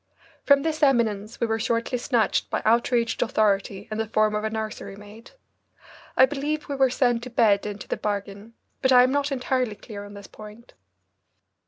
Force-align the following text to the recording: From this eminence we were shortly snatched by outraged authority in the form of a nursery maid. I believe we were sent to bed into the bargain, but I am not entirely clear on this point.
From 0.43 0.63
this 0.63 0.81
eminence 0.81 1.39
we 1.39 1.45
were 1.45 1.59
shortly 1.59 1.99
snatched 1.99 2.49
by 2.49 2.63
outraged 2.65 3.21
authority 3.21 3.87
in 3.91 3.99
the 3.99 4.07
form 4.07 4.33
of 4.33 4.43
a 4.43 4.49
nursery 4.49 4.95
maid. 4.95 5.29
I 6.17 6.25
believe 6.25 6.67
we 6.67 6.75
were 6.75 6.89
sent 6.89 7.21
to 7.21 7.29
bed 7.29 7.67
into 7.67 7.87
the 7.87 7.97
bargain, 7.97 8.55
but 8.81 8.91
I 8.91 9.03
am 9.03 9.11
not 9.11 9.31
entirely 9.31 9.75
clear 9.75 10.03
on 10.03 10.15
this 10.15 10.25
point. 10.25 10.73